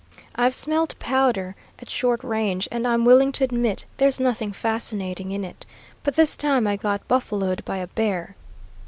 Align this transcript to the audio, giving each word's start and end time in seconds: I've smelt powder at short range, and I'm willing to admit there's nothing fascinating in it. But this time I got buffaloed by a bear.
I've 0.35 0.55
smelt 0.55 0.97
powder 0.97 1.55
at 1.77 1.87
short 1.87 2.23
range, 2.23 2.67
and 2.71 2.87
I'm 2.87 3.05
willing 3.05 3.31
to 3.33 3.43
admit 3.43 3.85
there's 3.97 4.19
nothing 4.19 4.51
fascinating 4.51 5.29
in 5.29 5.43
it. 5.43 5.63
But 6.01 6.15
this 6.15 6.35
time 6.35 6.65
I 6.65 6.75
got 6.75 7.07
buffaloed 7.07 7.63
by 7.65 7.77
a 7.77 7.85
bear. 7.85 8.35